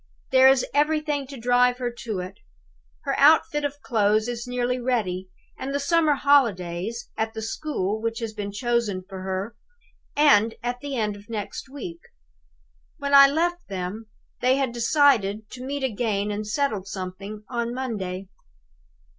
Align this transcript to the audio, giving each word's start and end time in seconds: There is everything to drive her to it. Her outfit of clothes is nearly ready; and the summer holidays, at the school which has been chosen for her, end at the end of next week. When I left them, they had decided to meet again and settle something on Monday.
There 0.31 0.47
is 0.47 0.65
everything 0.73 1.27
to 1.27 1.37
drive 1.39 1.77
her 1.77 1.91
to 1.99 2.21
it. 2.21 2.39
Her 3.03 3.13
outfit 3.19 3.63
of 3.63 3.79
clothes 3.83 4.27
is 4.27 4.47
nearly 4.47 4.79
ready; 4.79 5.29
and 5.59 5.75
the 5.75 5.79
summer 5.79 6.15
holidays, 6.15 7.11
at 7.15 7.35
the 7.35 7.41
school 7.43 8.01
which 8.01 8.17
has 8.17 8.33
been 8.33 8.51
chosen 8.51 9.03
for 9.07 9.21
her, 9.21 9.55
end 10.17 10.55
at 10.63 10.79
the 10.79 10.95
end 10.95 11.15
of 11.15 11.29
next 11.29 11.69
week. 11.69 11.99
When 12.97 13.13
I 13.13 13.27
left 13.29 13.67
them, 13.69 14.07
they 14.39 14.55
had 14.55 14.71
decided 14.71 15.47
to 15.51 15.63
meet 15.63 15.83
again 15.83 16.31
and 16.31 16.47
settle 16.47 16.83
something 16.83 17.43
on 17.47 17.71
Monday. 17.71 18.27